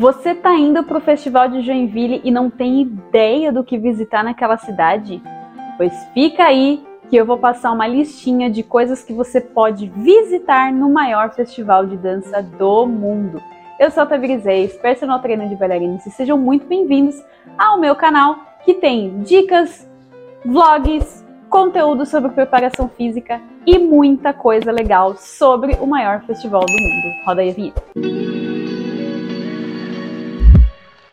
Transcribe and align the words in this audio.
Você 0.00 0.34
tá 0.34 0.54
indo 0.54 0.82
para 0.82 0.96
o 0.96 1.00
Festival 1.02 1.46
de 1.46 1.60
Joinville 1.60 2.22
e 2.24 2.30
não 2.30 2.48
tem 2.48 2.80
ideia 2.80 3.52
do 3.52 3.62
que 3.62 3.76
visitar 3.76 4.24
naquela 4.24 4.56
cidade? 4.56 5.22
Pois 5.76 5.92
fica 6.14 6.44
aí 6.44 6.82
que 7.10 7.16
eu 7.16 7.26
vou 7.26 7.36
passar 7.36 7.70
uma 7.70 7.86
listinha 7.86 8.48
de 8.48 8.62
coisas 8.62 9.04
que 9.04 9.12
você 9.12 9.42
pode 9.42 9.88
visitar 9.88 10.72
no 10.72 10.88
maior 10.88 11.34
festival 11.34 11.84
de 11.84 11.98
dança 11.98 12.42
do 12.42 12.86
mundo. 12.86 13.42
Eu 13.78 13.90
sou 13.90 14.02
a 14.02 14.06
Tabirizei, 14.06 14.68
personal 14.68 15.20
trainer 15.20 15.50
de 15.50 15.54
bailarinos 15.54 16.06
e 16.06 16.10
sejam 16.10 16.38
muito 16.38 16.64
bem-vindos 16.64 17.22
ao 17.58 17.78
meu 17.78 17.94
canal 17.94 18.38
que 18.64 18.72
tem 18.72 19.18
dicas, 19.18 19.86
vlogs, 20.42 21.22
conteúdo 21.50 22.06
sobre 22.06 22.30
preparação 22.30 22.88
física 22.88 23.38
e 23.66 23.78
muita 23.78 24.32
coisa 24.32 24.72
legal 24.72 25.14
sobre 25.18 25.74
o 25.74 25.86
maior 25.86 26.22
festival 26.22 26.64
do 26.64 26.72
mundo. 26.72 27.14
Roda 27.26 27.42
aí 27.42 27.50
a 27.50 27.52
vinheta. 27.52 28.29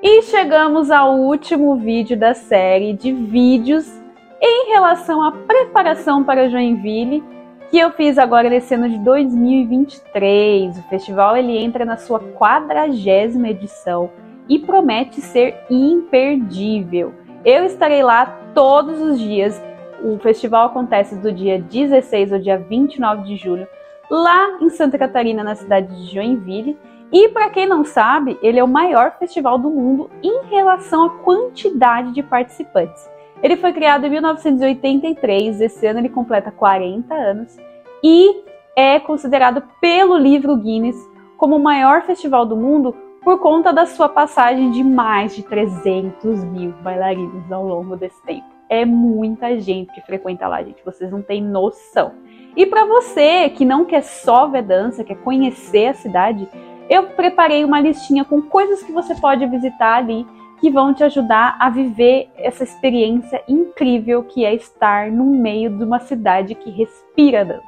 E 0.01 0.21
chegamos 0.21 0.91
ao 0.91 1.15
último 1.15 1.75
vídeo 1.75 2.15
da 2.15 2.35
série 2.35 2.93
de 2.93 3.11
vídeos 3.11 3.91
em 4.39 4.69
relação 4.69 5.23
à 5.23 5.31
preparação 5.31 6.23
para 6.23 6.47
Joinville, 6.47 7.23
que 7.71 7.79
eu 7.79 7.89
fiz 7.89 8.19
agora 8.19 8.47
nesse 8.47 8.75
ano 8.75 8.87
de 8.87 8.99
2023. 8.99 10.77
O 10.77 10.83
festival 10.83 11.35
ele 11.35 11.57
entra 11.57 11.83
na 11.83 11.97
sua 11.97 12.19
quadragésima 12.19 13.49
edição 13.49 14.11
e 14.47 14.59
promete 14.59 15.19
ser 15.19 15.55
imperdível. 15.67 17.11
Eu 17.43 17.65
estarei 17.65 18.03
lá 18.03 18.27
todos 18.53 19.01
os 19.01 19.19
dias. 19.19 19.59
O 20.03 20.19
festival 20.19 20.67
acontece 20.67 21.15
do 21.15 21.31
dia 21.31 21.59
16 21.59 22.33
ao 22.33 22.39
dia 22.39 22.59
29 22.59 23.23
de 23.23 23.35
julho, 23.35 23.67
lá 24.11 24.59
em 24.61 24.69
Santa 24.69 24.95
Catarina, 24.95 25.43
na 25.43 25.55
cidade 25.55 25.87
de 25.87 26.13
Joinville. 26.13 26.77
E 27.11 27.29
para 27.29 27.49
quem 27.49 27.65
não 27.65 27.85
sabe, 27.85 28.37
ele 28.41 28.59
é 28.59 28.63
o 28.63 28.67
maior 28.67 29.17
festival 29.17 29.57
do 29.57 29.69
mundo 29.69 30.09
em 30.21 30.45
relação 30.47 31.05
à 31.05 31.09
quantidade 31.09 32.11
de 32.11 32.21
participantes. 32.21 33.09
Ele 33.41 33.55
foi 33.55 33.71
criado 33.71 34.05
em 34.05 34.09
1983, 34.09 35.61
esse 35.61 35.85
ano 35.85 35.99
ele 35.99 36.09
completa 36.09 36.51
40 36.51 37.13
anos 37.13 37.55
e 38.03 38.43
é 38.75 38.99
considerado 38.99 39.63
pelo 39.79 40.17
livro 40.17 40.55
Guinness 40.57 40.97
como 41.37 41.55
o 41.55 41.63
maior 41.63 42.01
festival 42.01 42.45
do 42.45 42.57
mundo 42.57 42.95
por 43.23 43.39
conta 43.39 43.71
da 43.71 43.85
sua 43.85 44.09
passagem 44.09 44.71
de 44.71 44.83
mais 44.83 45.35
de 45.35 45.43
300 45.43 46.43
mil 46.45 46.71
bailarinos 46.81 47.51
ao 47.51 47.65
longo 47.65 47.95
desse 47.95 48.21
tempo. 48.23 48.45
É 48.69 48.85
muita 48.85 49.59
gente 49.59 49.93
que 49.93 50.01
frequenta 50.01 50.47
lá, 50.47 50.61
gente, 50.63 50.83
vocês 50.83 51.11
não 51.11 51.21
têm 51.21 51.41
noção. 51.41 52.13
E 52.55 52.65
para 52.65 52.85
você 52.85 53.49
que 53.49 53.63
não 53.63 53.85
quer 53.85 54.01
só 54.01 54.47
ver 54.47 54.63
dança, 54.63 55.03
quer 55.03 55.17
conhecer 55.17 55.87
a 55.87 55.93
cidade, 55.93 56.47
eu 56.89 57.03
preparei 57.07 57.65
uma 57.65 57.81
listinha 57.81 58.23
com 58.23 58.41
coisas 58.41 58.81
que 58.81 58.91
você 58.91 59.13
pode 59.15 59.45
visitar 59.45 59.95
ali 59.95 60.25
que 60.59 60.71
vão 60.71 60.93
te 60.93 61.03
ajudar 61.03 61.55
a 61.59 61.69
viver 61.69 62.29
essa 62.35 62.63
experiência 62.63 63.43
incrível 63.47 64.23
que 64.23 64.43
é 64.43 64.55
estar 64.55 65.11
no 65.11 65.25
meio 65.25 65.69
de 65.69 65.83
uma 65.83 65.99
cidade 65.99 66.55
que 66.55 66.71
respira 66.71 67.45
dança. 67.45 67.67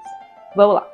Vamos 0.56 0.76
lá! 0.76 0.88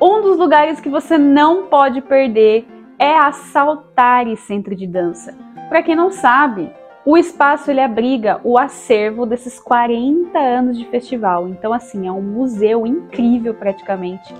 Um 0.00 0.22
dos 0.22 0.38
lugares 0.38 0.80
que 0.80 0.88
você 0.88 1.18
não 1.18 1.66
pode 1.66 2.00
perder 2.00 2.64
é 2.98 3.16
a 3.16 3.30
Saltari 3.30 4.36
Centro 4.36 4.74
de 4.74 4.86
Dança. 4.86 5.36
Para 5.68 5.82
quem 5.82 5.94
não 5.94 6.10
sabe, 6.10 6.70
o 7.04 7.16
espaço 7.16 7.70
ele 7.70 7.80
abriga 7.80 8.40
o 8.42 8.58
acervo 8.58 9.24
desses 9.24 9.60
40 9.60 10.38
anos 10.38 10.76
de 10.76 10.84
festival. 10.86 11.48
Então 11.48 11.72
assim, 11.72 12.06
é 12.08 12.12
um 12.12 12.22
museu 12.22 12.86
incrível 12.86 13.54
praticamente 13.54 14.34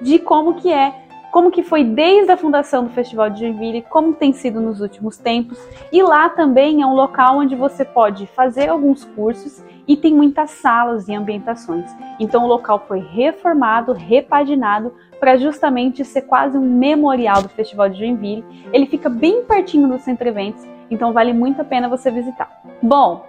de 0.00 0.18
como 0.18 0.54
que 0.54 0.72
é, 0.72 0.94
como 1.32 1.50
que 1.50 1.62
foi 1.62 1.84
desde 1.84 2.30
a 2.30 2.36
fundação 2.36 2.84
do 2.84 2.90
Festival 2.90 3.28
de 3.28 3.40
Joinville, 3.40 3.82
como 3.90 4.14
tem 4.14 4.32
sido 4.32 4.60
nos 4.60 4.80
últimos 4.80 5.18
tempos. 5.18 5.58
E 5.92 6.02
lá 6.02 6.28
também 6.28 6.82
é 6.82 6.86
um 6.86 6.94
local 6.94 7.38
onde 7.38 7.54
você 7.54 7.84
pode 7.84 8.26
fazer 8.28 8.68
alguns 8.68 9.04
cursos 9.04 9.62
e 9.86 9.96
tem 9.96 10.14
muitas 10.14 10.50
salas 10.50 11.08
e 11.08 11.14
ambientações. 11.14 11.90
Então 12.18 12.44
o 12.44 12.48
local 12.48 12.84
foi 12.88 13.00
reformado, 13.00 13.92
repaginado 13.92 14.94
para 15.18 15.36
justamente 15.36 16.04
ser 16.04 16.22
quase 16.22 16.56
um 16.56 16.60
memorial 16.60 17.42
do 17.42 17.48
Festival 17.48 17.88
de 17.88 17.98
Joinville. 17.98 18.44
Ele 18.72 18.86
fica 18.86 19.08
bem 19.08 19.42
pertinho 19.44 19.88
do 19.88 19.98
Centro 19.98 20.28
Eventos 20.28 20.64
então 20.90 21.12
vale 21.12 21.32
muito 21.32 21.60
a 21.60 21.64
pena 21.64 21.88
você 21.88 22.10
visitar. 22.10 22.50
Bom, 22.82 23.24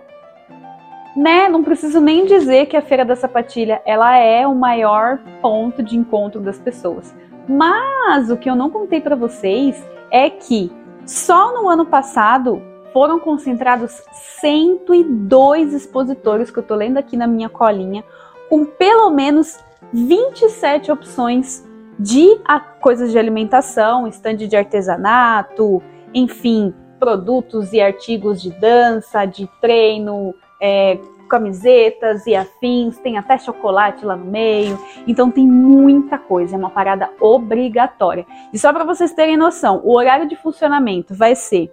né, 1.15 1.49
não 1.49 1.63
preciso 1.63 1.99
nem 1.99 2.25
dizer 2.25 2.67
que 2.67 2.77
a 2.77 2.81
Feira 2.81 3.03
da 3.03 3.15
Sapatilha 3.15 3.81
ela 3.85 4.17
é 4.17 4.45
o 4.45 4.53
maior 4.53 5.19
ponto 5.41 5.81
de 5.81 5.97
encontro 5.97 6.39
das 6.39 6.59
pessoas. 6.59 7.13
Mas 7.47 8.29
o 8.29 8.37
que 8.37 8.49
eu 8.49 8.55
não 8.55 8.69
contei 8.69 9.01
para 9.01 9.15
vocês 9.15 9.83
é 10.11 10.29
que 10.29 10.71
só 11.05 11.53
no 11.53 11.67
ano 11.67 11.85
passado 11.85 12.61
foram 12.93 13.19
concentrados 13.19 14.03
102 14.41 15.73
expositores 15.73 16.51
que 16.51 16.59
eu 16.59 16.63
tô 16.63 16.75
lendo 16.75 16.97
aqui 16.97 17.15
na 17.15 17.27
minha 17.27 17.49
colinha, 17.49 18.03
com 18.49 18.65
pelo 18.65 19.09
menos 19.09 19.57
27 19.93 20.91
opções 20.91 21.66
de 21.99 22.39
coisas 22.79 23.11
de 23.11 23.17
alimentação, 23.17 24.07
estande 24.07 24.47
de 24.47 24.55
artesanato, 24.55 25.81
enfim, 26.13 26.73
produtos 26.99 27.73
e 27.73 27.81
artigos 27.81 28.41
de 28.41 28.51
dança, 28.51 29.25
de 29.25 29.47
treino, 29.59 30.33
é, 30.61 30.99
camisetas 31.27 32.25
e 32.25 32.35
afins, 32.35 32.97
tem 32.99 33.17
até 33.17 33.37
chocolate 33.37 34.05
lá 34.05 34.15
no 34.15 34.25
meio. 34.25 34.79
Então 35.07 35.29
tem 35.29 35.45
muita 35.45 36.17
coisa, 36.17 36.55
é 36.55 36.57
uma 36.59 36.69
parada 36.69 37.09
obrigatória. 37.19 38.25
E 38.53 38.57
só 38.57 38.71
para 38.71 38.83
vocês 38.83 39.13
terem 39.13 39.37
noção, 39.37 39.81
o 39.83 39.95
horário 39.95 40.27
de 40.27 40.35
funcionamento 40.35 41.13
vai 41.13 41.35
ser 41.35 41.71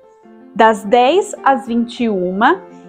das 0.55 0.85
10 0.85 1.35
às 1.43 1.67
21 1.67 2.39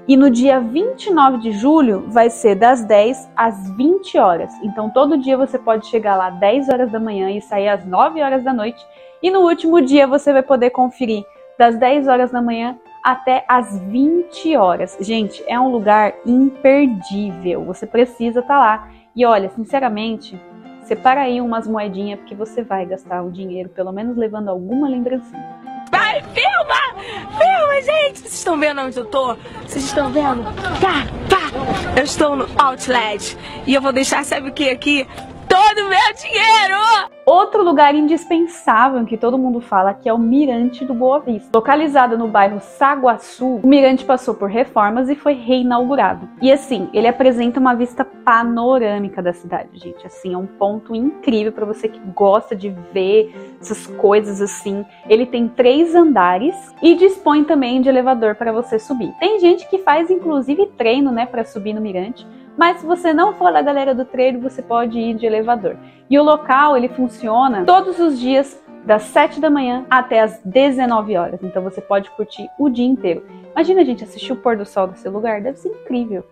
e 0.07 0.15
no 0.15 0.29
dia 0.29 0.59
29 0.59 1.39
de 1.39 1.51
julho 1.51 2.05
vai 2.07 2.29
ser 2.29 2.55
das 2.55 2.83
10 2.85 3.29
às 3.35 3.69
20 3.71 4.17
horas. 4.17 4.53
Então 4.61 4.89
todo 4.89 5.17
dia 5.17 5.37
você 5.37 5.57
pode 5.57 5.87
chegar 5.87 6.15
lá 6.15 6.27
às 6.27 6.39
10 6.39 6.69
horas 6.69 6.91
da 6.91 6.99
manhã 6.99 7.31
e 7.31 7.41
sair 7.41 7.69
às 7.69 7.85
9 7.85 8.21
horas 8.21 8.43
da 8.43 8.53
noite. 8.53 8.85
E 9.21 9.31
no 9.31 9.39
último 9.39 9.81
dia 9.81 10.05
você 10.05 10.31
vai 10.31 10.43
poder 10.43 10.69
conferir 10.69 11.23
das 11.57 11.77
10 11.77 12.07
horas 12.07 12.31
da 12.31 12.41
manhã 12.41 12.77
até 13.03 13.43
as 13.47 13.79
20 13.79 14.55
horas. 14.55 14.97
Gente, 14.99 15.43
é 15.47 15.59
um 15.59 15.69
lugar 15.69 16.13
imperdível. 16.25 17.63
Você 17.65 17.87
precisa 17.87 18.41
estar 18.41 18.53
tá 18.53 18.59
lá. 18.59 18.89
E 19.15 19.25
olha, 19.25 19.49
sinceramente, 19.49 20.39
separa 20.83 21.21
aí 21.21 21.41
umas 21.41 21.67
moedinhas 21.67 22.19
porque 22.19 22.35
você 22.35 22.61
vai 22.61 22.85
gastar 22.85 23.23
o 23.23 23.31
dinheiro, 23.31 23.69
pelo 23.69 23.91
menos 23.91 24.17
levando 24.17 24.49
alguma 24.49 24.87
lembrancinha. 24.87 25.64
Vai, 26.05 26.21
filma! 26.21 27.03
Filma, 27.03 27.81
gente! 27.81 28.19
Vocês 28.19 28.33
estão 28.35 28.59
vendo 28.59 28.79
onde 28.81 28.95
eu 28.95 29.05
tô? 29.05 29.35
Vocês 29.65 29.85
estão 29.85 30.11
vendo? 30.11 30.43
Tá, 30.79 31.07
tá! 31.27 31.97
Eu 31.97 32.03
estou 32.03 32.35
no 32.35 32.47
Outlet 32.61 33.35
e 33.65 33.73
eu 33.73 33.81
vou 33.81 33.91
deixar, 33.91 34.23
sabe 34.23 34.49
o 34.49 34.53
que 34.53 34.69
aqui? 34.69 35.07
Todo 35.49 35.89
meu 35.89 36.13
dinheiro! 36.13 37.14
Outro 37.25 37.63
lugar 37.63 37.95
indispensável 37.95 39.03
que 39.03 39.17
todo 39.17 39.35
mundo 39.35 39.59
fala 39.59 39.95
que 39.95 40.07
é 40.07 40.13
o 40.13 40.17
Mirante 40.17 40.85
do 40.85 40.93
Boa 40.93 41.19
Vista. 41.19 41.49
Localizado 41.57 42.15
no 42.19 42.27
bairro 42.27 42.59
Saguaçu, 42.59 43.61
o 43.63 43.67
Mirante 43.67 44.05
passou 44.05 44.35
por 44.35 44.47
reformas 44.47 45.09
e 45.09 45.15
foi 45.15 45.33
reinaugurado. 45.33 46.29
E 46.39 46.51
assim, 46.51 46.87
ele 46.93 47.07
apresenta 47.07 47.59
uma 47.59 47.73
vista 47.73 48.05
panorâmica 48.05 49.23
da 49.23 49.33
cidade, 49.33 49.69
gente. 49.73 50.05
Assim, 50.05 50.35
é 50.35 50.37
um 50.37 50.45
ponto 50.45 50.93
incrível 50.93 51.51
para 51.51 51.65
você 51.65 51.87
que 51.87 51.99
gosta 52.13 52.55
de 52.55 52.69
ver 52.93 53.33
essas 53.59 53.87
coisas 53.87 54.39
assim. 54.39 54.85
Ele 55.09 55.25
tem 55.25 55.47
três 55.47 55.95
andares 55.95 56.55
e 56.79 56.93
dispõe 56.93 57.43
também 57.43 57.81
de 57.81 57.89
elevador 57.89 58.35
para 58.35 58.51
você 58.51 58.77
subir. 58.77 59.11
Tem 59.19 59.39
gente 59.39 59.67
que 59.67 59.79
faz 59.79 60.11
inclusive 60.11 60.67
treino, 60.77 61.11
né, 61.11 61.25
para 61.25 61.43
subir 61.43 61.73
no 61.73 61.81
Mirante. 61.81 62.27
Mas 62.57 62.77
se 62.77 62.85
você 62.85 63.13
não 63.13 63.33
for 63.33 63.51
da 63.51 63.61
galera 63.61 63.93
do 63.93 64.05
treino, 64.05 64.39
você 64.39 64.61
pode 64.61 64.97
ir 64.97 65.15
de 65.15 65.25
elevador. 65.25 65.77
E 66.09 66.17
o 66.17 66.23
local 66.23 66.77
ele 66.77 66.87
funciona 66.89 67.65
todos 67.65 67.99
os 67.99 68.19
dias 68.19 68.61
das 68.85 69.03
7 69.03 69.39
da 69.39 69.49
manhã 69.49 69.85
até 69.89 70.21
as 70.21 70.39
19 70.45 71.17
horas. 71.17 71.43
Então 71.43 71.63
você 71.63 71.81
pode 71.81 72.09
curtir 72.11 72.47
o 72.59 72.69
dia 72.69 72.85
inteiro. 72.85 73.25
Imagina, 73.51 73.83
gente, 73.83 74.03
assistir 74.03 74.33
o 74.33 74.37
pôr 74.37 74.55
do 74.55 74.65
sol 74.65 74.87
desse 74.87 75.09
lugar, 75.09 75.41
deve 75.41 75.57
ser 75.57 75.69
incrível. 75.69 76.23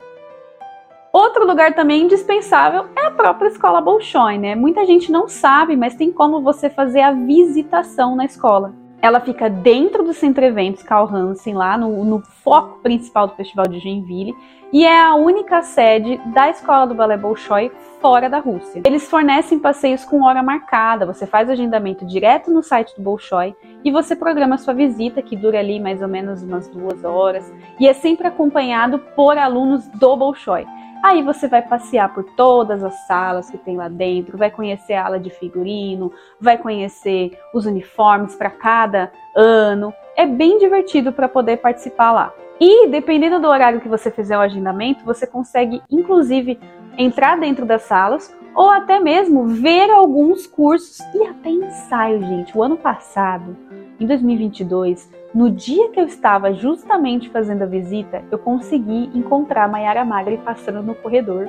Outro 1.12 1.46
lugar 1.46 1.76
também 1.76 2.04
indispensável 2.04 2.88
é 2.96 3.06
a 3.06 3.12
própria 3.12 3.48
escola 3.48 3.80
Bolshoi, 3.80 4.38
né? 4.38 4.56
Muita 4.56 4.86
gente 4.86 5.12
não 5.12 5.28
sabe, 5.28 5.76
mas 5.76 5.96
tem 5.96 6.12
como 6.12 6.42
você 6.42 6.70
fazer 6.70 7.02
a 7.02 7.12
visitação 7.12 8.16
na 8.16 8.26
escola. 8.26 8.74
Ela 9.04 9.20
fica 9.20 9.50
dentro 9.50 10.02
do 10.02 10.14
Centro 10.14 10.46
Eventos 10.46 10.82
Carl 10.82 11.14
Hansen, 11.14 11.54
lá 11.56 11.78
no, 11.78 12.06
no, 12.06 12.22
foco 12.22 12.80
principal 12.82 13.28
do 13.28 13.36
Festival 13.36 13.68
de 13.68 13.78
Joinville, 13.78 14.34
e 14.72 14.86
é 14.86 14.98
a 14.98 15.14
única 15.16 15.62
sede 15.62 16.22
da 16.28 16.50
Escola 16.50 16.88
do 16.88 16.96
Balé 16.96 17.18
Bolshoi 17.18 17.70
fora 18.00 18.30
da 18.30 18.40
Rússia. 18.40 18.82
Eles 18.86 19.10
fornecem 19.10 19.60
passeios 19.60 20.06
com 20.06 20.24
hora 20.24 20.42
marcada, 20.42 21.06
você 21.06 21.28
faz 21.28 21.50
agendamento 21.50 22.06
direto 22.06 22.50
no 22.50 22.64
site 22.64 22.96
do 22.96 23.04
Bolshoi 23.04 23.54
e 23.84 23.92
você 23.92 24.16
programa 24.16 24.58
sua 24.58 24.74
visita, 24.74 25.22
que 25.22 25.36
dura 25.36 25.60
ali 25.60 25.82
mais 25.82 26.02
ou 26.02 26.08
menos 26.08 26.42
umas 26.42 26.70
duas 26.70 27.04
horas, 27.04 27.54
e 27.78 27.86
é 27.86 27.92
sempre 27.92 28.26
acompanhado 28.26 29.00
por 29.18 29.38
alunos 29.38 29.86
do 29.90 30.16
Bolshoi. 30.16 30.66
Aí 31.04 31.22
você 31.22 31.50
vai 31.50 31.62
passear 31.62 32.14
por 32.14 32.24
todas 32.24 32.82
as 32.82 32.94
salas 33.06 33.50
que 33.50 33.58
tem 33.58 33.76
lá 33.76 33.90
dentro, 33.90 34.38
vai 34.38 34.50
conhecer 34.50 34.94
a 34.94 35.06
ala 35.06 35.20
de 35.20 35.30
figurino, 35.30 36.14
vai 36.40 36.58
conhecer 36.58 37.38
os 37.54 37.66
uniformes 37.66 38.36
para 38.38 38.50
cada 38.50 39.12
ano. 39.36 39.94
É 40.16 40.26
bem 40.26 40.58
divertido 40.58 41.12
para 41.12 41.28
poder 41.28 41.58
participar 41.58 42.14
lá. 42.14 42.34
E 42.58 42.88
dependendo 42.88 43.38
do 43.38 43.50
horário 43.50 43.82
que 43.82 43.90
você 43.90 44.10
fizer 44.10 44.38
o 44.38 44.42
agendamento, 44.42 45.04
você 45.04 45.28
consegue 45.28 45.82
inclusive 45.92 46.58
entrar 46.98 47.38
dentro 47.38 47.66
das 47.66 47.82
salas 47.82 48.34
ou 48.56 48.70
até 48.70 48.98
mesmo 48.98 49.46
ver 49.46 49.92
alguns 49.92 50.48
cursos 50.48 51.00
e 51.14 51.24
até 51.24 51.50
ensaio, 51.50 52.24
gente. 52.24 52.58
O 52.58 52.64
ano 52.64 52.78
passado, 52.78 53.58
em 54.00 54.06
2022, 54.06 55.10
no 55.34 55.50
dia 55.50 55.90
que 55.90 56.00
eu 56.00 56.06
estava 56.06 56.54
justamente 56.54 57.30
fazendo 57.30 57.64
a 57.64 57.66
visita, 57.66 58.24
eu 58.32 58.38
consegui 58.38 59.10
encontrar 59.14 59.68
Maiara 59.68 60.04
Magri 60.04 60.38
passando 60.38 60.82
no 60.84 60.96
corredor 60.96 61.48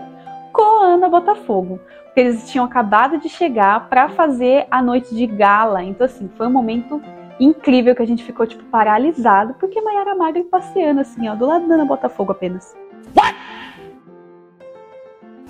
com 0.52 0.82
a 0.82 0.86
Ana 0.86 1.08
Botafogo. 1.08 1.80
Porque 2.04 2.20
eles 2.20 2.50
tinham 2.50 2.64
acabado 2.64 3.18
de 3.18 3.28
chegar 3.28 3.88
para 3.88 4.08
fazer 4.08 4.66
a 4.70 4.80
noite 4.80 5.14
de 5.14 5.26
gala. 5.26 5.82
Então, 5.82 6.04
assim, 6.04 6.30
foi 6.36 6.46
um 6.46 6.52
momento 6.52 7.02
incrível 7.40 7.94
que 7.94 8.02
a 8.02 8.06
gente 8.06 8.22
ficou, 8.22 8.46
tipo, 8.46 8.62
paralisado, 8.64 9.54
porque 9.54 9.80
Maiara 9.80 10.14
Magri 10.14 10.44
passeando, 10.44 11.00
assim, 11.00 11.28
ó, 11.28 11.34
do 11.34 11.46
lado 11.46 11.66
da 11.66 11.74
Ana 11.74 11.84
Botafogo 11.84 12.32
apenas. 12.32 12.74
What? 13.16 13.34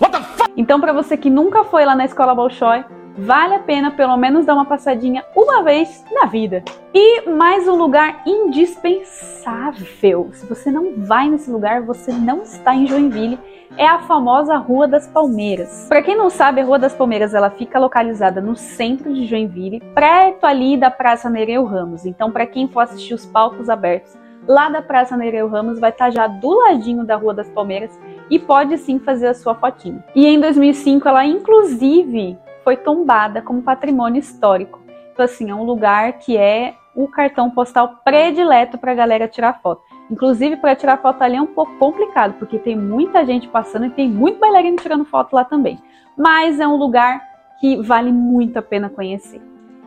What 0.00 0.12
the 0.12 0.23
fuck? 0.23 0.52
Então, 0.56 0.81
para 0.81 0.93
você 0.93 1.17
que 1.17 1.29
nunca 1.29 1.64
foi 1.64 1.85
lá 1.85 1.94
na 1.94 2.06
escola 2.06 2.35
Bolshoi, 2.35 2.85
vale 3.16 3.55
a 3.55 3.61
pena 3.61 3.90
pelo 3.90 4.16
menos 4.16 4.44
dar 4.44 4.55
uma 4.55 4.64
passadinha 4.64 5.25
uma 5.34 5.62
vez 5.62 6.05
na 6.12 6.26
vida. 6.26 6.62
E 6.93 7.28
mais 7.28 7.66
um 7.69 7.76
lugar 7.76 8.22
indispensável. 8.26 10.31
Se 10.32 10.46
você 10.46 10.70
não 10.70 10.94
vai 10.99 11.28
nesse 11.28 11.50
lugar, 11.50 11.82
você 11.82 12.12
não 12.12 12.43
está 12.43 12.75
em 12.75 12.87
Joinville. 12.87 13.38
É 13.76 13.87
a 13.87 14.00
famosa 14.00 14.56
Rua 14.56 14.87
das 14.87 15.08
Palmeiras. 15.08 15.87
Para 15.88 16.02
quem 16.02 16.16
não 16.16 16.31
sabe, 16.31 16.61
a 16.61 16.64
Rua 16.64 16.78
das 16.78 16.94
Palmeiras 16.94 17.34
ela 17.34 17.50
fica 17.50 17.78
localizada 17.78 18.40
no 18.40 18.55
centro 18.55 19.12
de 19.12 19.26
Joinville, 19.26 19.81
perto 19.94 20.44
ali 20.44 20.76
da 20.76 20.90
Praça 20.90 21.28
Nereu 21.28 21.64
Ramos. 21.64 22.06
Então, 22.06 22.31
para 22.31 22.46
quem 22.46 22.69
for 22.69 22.81
assistir 22.81 23.14
os 23.14 23.26
palcos 23.26 23.69
abertos, 23.69 24.17
lá 24.46 24.69
da 24.69 24.81
Praça 24.81 25.17
Nereu 25.17 25.49
Ramos 25.49 25.81
vai 25.81 25.90
estar 25.90 26.10
já 26.10 26.28
do 26.28 26.50
ladinho 26.50 27.05
da 27.05 27.17
Rua 27.17 27.34
das 27.34 27.49
Palmeiras 27.49 27.99
e 28.31 28.38
pode 28.38 28.78
sim 28.78 29.00
fazer 29.00 29.28
a 29.28 29.34
sua 29.34 29.56
fotinha. 29.56 30.05
E 30.14 30.26
em 30.26 30.38
2005 30.38 31.08
ela 31.08 31.25
inclusive 31.25 32.38
foi 32.64 32.76
tombada 32.76 33.43
como 33.43 33.62
patrimônio 33.62 34.19
histórico. 34.19 34.81
Então, 35.12 35.25
assim, 35.25 35.50
é 35.50 35.55
um 35.55 35.62
lugar 35.62 36.14
que 36.14 36.37
é 36.37 36.75
o 36.96 37.06
cartão 37.06 37.50
postal 37.50 38.00
predileto 38.05 38.78
para 38.78 38.93
a 38.93 38.94
galera 38.94 39.28
tirar 39.28 39.61
foto. 39.61 39.82
Inclusive, 40.11 40.56
para 40.56 40.75
tirar 40.75 40.99
foto 40.99 41.22
ali 41.22 41.37
é 41.37 41.43
um 41.43 41.46
pouco 41.46 41.76
complicado, 41.78 42.34
porque 42.38 42.58
tem 42.58 42.76
muita 42.76 43.25
gente 43.25 43.49
passando 43.49 43.87
e 43.87 43.90
tem 43.90 44.08
muito 44.08 44.38
bailarino 44.38 44.76
tirando 44.76 45.05
foto 45.05 45.34
lá 45.34 45.44
também. 45.44 45.78
Mas 46.16 46.61
é 46.61 46.66
um 46.66 46.76
lugar 46.76 47.20
que 47.61 47.76
vale 47.82 48.12
muito 48.12 48.58
a 48.58 48.62
pena 48.62 48.88
conhecer. 48.88 49.40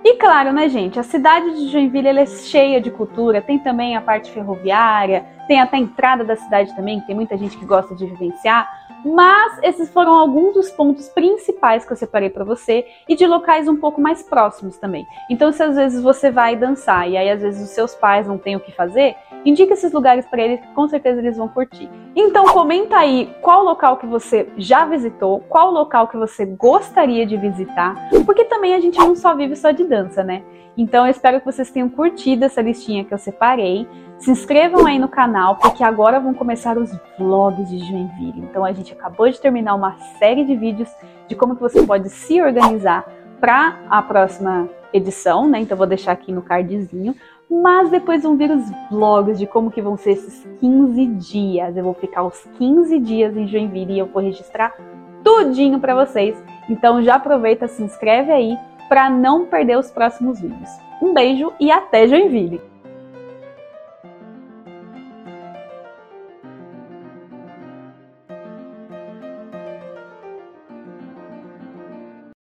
E 0.04 0.16
claro, 0.16 0.54
né, 0.54 0.70
gente, 0.70 1.00
a 1.00 1.04
cidade 1.04 1.54
de 1.54 1.68
Joinville 1.70 2.08
é 2.08 2.26
cheia 2.26 2.80
de 2.80 2.92
cultura, 2.92 3.42
tem 3.42 3.60
também 3.60 3.96
a 3.96 4.02
parte 4.02 4.32
ferroviária, 4.32 5.26
tem 5.48 5.60
até 5.60 5.78
a 5.78 5.80
entrada 5.80 6.24
da 6.24 6.36
cidade 6.36 6.76
também, 6.76 7.00
que 7.00 7.08
tem 7.08 7.16
muita 7.16 7.38
gente 7.38 7.58
que 7.58 7.66
gosta 7.66 7.96
de 7.96 8.06
vivenciar. 8.06 8.87
Mas 9.08 9.58
esses 9.64 9.90
foram 9.90 10.14
alguns 10.14 10.54
dos 10.54 10.70
pontos 10.70 11.08
principais 11.08 11.86
que 11.86 11.94
eu 11.94 11.96
separei 11.96 12.30
para 12.30 12.44
você 12.44 12.86
e 13.08 13.16
de 13.16 13.26
locais 13.26 13.66
um 13.66 13.78
pouco 13.78 14.02
mais 14.02 14.22
próximos 14.22 14.78
também. 14.78 15.06
Então, 15.30 15.50
se 15.54 15.64
às 15.64 15.78
vezes 15.78 16.04
você 16.04 16.30
vai 16.30 16.58
dançar 16.58 17.10
e 17.10 17.16
aí 17.16 17.30
às 17.30 17.42
vezes 17.42 17.64
os 17.64 17.70
seus 17.70 17.96
pais 17.96 18.28
não 18.28 18.38
têm 18.38 18.58
o 18.58 18.60
que 18.60 18.74
fazer, 18.74 19.16
indica 19.46 19.74
esses 19.74 19.94
lugares 19.94 20.26
para 20.26 20.42
eles 20.42 20.60
que 20.60 20.68
com 20.74 20.90
certeza 20.90 21.22
eles 21.22 21.38
vão 21.38 21.48
curtir. 21.48 21.90
Então, 22.14 22.46
comenta 22.48 22.98
aí 22.98 23.34
qual 23.42 23.64
local 23.64 23.96
que 23.96 24.06
você 24.06 24.50
já 24.58 24.86
visitou, 24.86 25.40
qual 25.48 25.72
local 25.72 26.10
que 26.10 26.18
você 26.18 26.46
gostaria 26.46 27.26
de 27.26 27.38
visitar, 27.38 27.96
porque 28.26 28.44
também 28.44 28.76
a 28.76 28.80
gente 28.82 29.00
não 29.00 29.16
só 29.16 29.34
vive 29.34 29.56
só 29.56 29.72
de 29.72 29.86
dança, 29.86 30.22
né? 30.22 30.44
Então, 30.78 31.06
eu 31.06 31.12
espero 31.12 31.40
que 31.40 31.46
vocês 31.46 31.72
tenham 31.72 31.90
curtido 31.90 32.46
essa 32.46 32.62
listinha 32.62 33.04
que 33.04 33.14
eu 33.14 33.18
separei. 33.18 33.88
Se 34.20 34.32
inscrevam 34.32 34.86
aí 34.86 34.98
no 34.98 35.08
canal, 35.08 35.58
porque 35.58 35.84
agora 35.84 36.20
vão 36.20 36.34
começar 36.34 36.78
os 36.78 36.92
vlogs 37.18 37.70
de 37.70 37.80
Joinville. 37.80 38.42
Então 38.42 38.66
a 38.66 38.72
gente 38.74 38.92
acabou 38.94 39.30
de 39.30 39.40
terminar 39.40 39.76
uma 39.76 39.96
série 40.18 40.44
de 40.44 40.56
vídeos 40.56 40.90
de 41.28 41.36
como 41.36 41.56
que 41.56 41.62
você 41.62 41.84
pode 41.84 42.10
se 42.10 42.42
organizar 42.42 43.06
para 43.40 43.78
a 43.90 44.02
próxima 44.02 44.68
edição, 44.92 45.48
né? 45.48 45.60
Então 45.60 45.78
vou 45.78 45.86
deixar 45.86 46.14
aqui 46.14 46.32
no 46.32 46.42
cardzinho. 46.42 47.16
Mas 47.50 47.90
depois 47.90 48.24
vão 48.24 48.36
vir 48.36 48.52
os 48.52 48.64
vlogs 48.90 49.40
de 49.40 49.46
como 49.46 49.72
que 49.72 49.82
vão 49.82 49.96
ser 49.96 50.12
esses 50.12 50.46
15 50.60 51.06
dias. 51.06 51.78
Eu 51.78 51.84
vou 51.84 51.94
ficar 51.94 52.24
os 52.24 52.44
15 52.58 53.00
dias 53.00 53.38
em 53.38 53.48
Joinville 53.48 53.94
e 53.94 54.00
eu 54.00 54.08
vou 54.08 54.22
registrar 54.22 54.76
tudinho 55.24 55.80
para 55.80 55.96
vocês. 55.96 56.42
Então 56.70 57.02
já 57.04 57.16
aproveita, 57.16 57.68
se 57.68 57.84
inscreve 57.84 58.32
aí 58.32 58.58
para 58.90 59.10
não 59.10 59.46
perder 59.46 59.78
os 59.78 59.92
próximos 59.92 60.42
vídeos. 60.42 60.70
Um 61.02 61.14
beijo 61.14 61.54
e 61.60 61.72
até 61.72 62.08
Joinville! 62.08 62.77